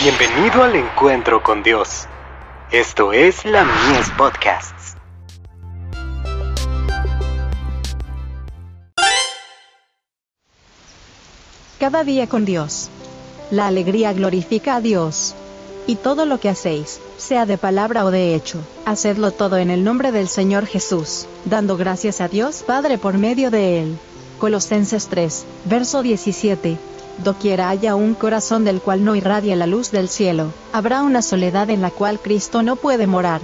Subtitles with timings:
[0.00, 2.06] Bienvenido al encuentro con Dios.
[2.70, 4.94] Esto es la Mies Podcasts.
[11.80, 12.90] Cada día con Dios.
[13.50, 15.34] La alegría glorifica a Dios.
[15.88, 19.82] Y todo lo que hacéis, sea de palabra o de hecho, hacedlo todo en el
[19.82, 23.98] nombre del Señor Jesús, dando gracias a Dios Padre por medio de él.
[24.38, 26.78] Colosenses 3, verso 17.
[27.24, 31.68] Doquiera haya un corazón del cual no irradia la luz del cielo, habrá una soledad
[31.68, 33.40] en la cual Cristo no puede morar.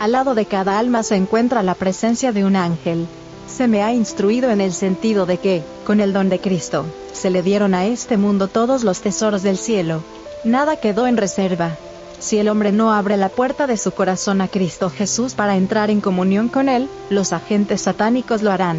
[0.00, 3.06] Al lado de cada alma se encuentra la presencia de un ángel.
[3.46, 7.28] Se me ha instruido en el sentido de que, con el don de Cristo, se
[7.28, 10.02] le dieron a este mundo todos los tesoros del cielo.
[10.44, 11.76] Nada quedó en reserva.
[12.20, 15.90] Si el hombre no abre la puerta de su corazón a Cristo Jesús para entrar
[15.90, 18.78] en comunión con Él, los agentes satánicos lo harán.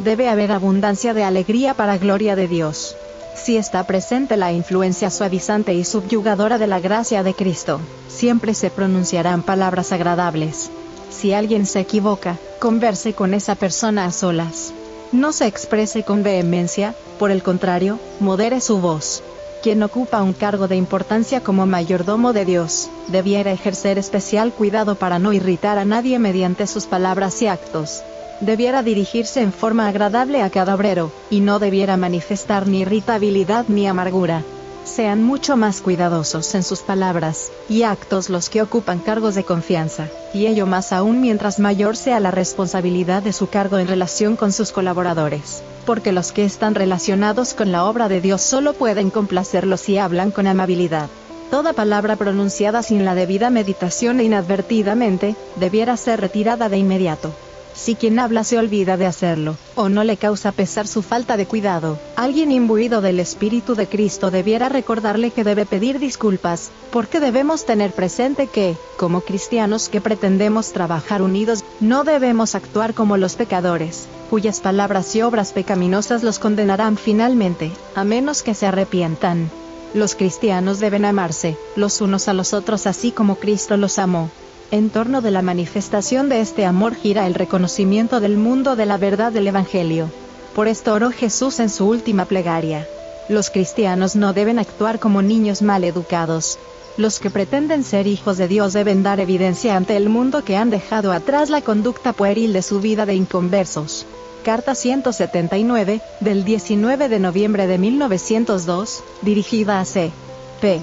[0.00, 2.96] Debe haber abundancia de alegría para gloria de Dios.
[3.34, 8.70] Si está presente la influencia suavizante y subyugadora de la gracia de Cristo, siempre se
[8.70, 10.70] pronunciarán palabras agradables.
[11.10, 14.72] Si alguien se equivoca, converse con esa persona a solas.
[15.12, 19.22] No se exprese con vehemencia, por el contrario, modere su voz
[19.64, 25.18] quien ocupa un cargo de importancia como mayordomo de Dios, debiera ejercer especial cuidado para
[25.18, 28.02] no irritar a nadie mediante sus palabras y actos.
[28.44, 33.86] Debiera dirigirse en forma agradable a cada obrero, y no debiera manifestar ni irritabilidad ni
[33.86, 34.42] amargura.
[34.84, 40.08] Sean mucho más cuidadosos en sus palabras y actos los que ocupan cargos de confianza,
[40.34, 44.52] y ello más aún mientras mayor sea la responsabilidad de su cargo en relación con
[44.52, 49.82] sus colaboradores porque los que están relacionados con la obra de Dios solo pueden complacerlos
[49.82, 51.08] si hablan con amabilidad.
[51.50, 57.32] Toda palabra pronunciada sin la debida meditación e inadvertidamente, debiera ser retirada de inmediato.
[57.74, 61.46] Si quien habla se olvida de hacerlo, o no le causa pesar su falta de
[61.46, 67.66] cuidado, alguien imbuido del Espíritu de Cristo debiera recordarle que debe pedir disculpas, porque debemos
[67.66, 74.06] tener presente que, como cristianos que pretendemos trabajar unidos, no debemos actuar como los pecadores,
[74.30, 79.50] cuyas palabras y obras pecaminosas los condenarán finalmente, a menos que se arrepientan.
[79.94, 84.30] Los cristianos deben amarse, los unos a los otros así como Cristo los amó.
[84.70, 88.96] En torno de la manifestación de este amor gira el reconocimiento del mundo de la
[88.96, 90.10] verdad del Evangelio.
[90.54, 92.86] Por esto oró Jesús en su última plegaria.
[93.28, 96.58] Los cristianos no deben actuar como niños mal educados.
[96.96, 100.70] Los que pretenden ser hijos de Dios deben dar evidencia ante el mundo que han
[100.70, 104.06] dejado atrás la conducta pueril de su vida de inconversos.
[104.44, 110.12] Carta 179, del 19 de noviembre de 1902, dirigida a C.
[110.60, 110.80] P.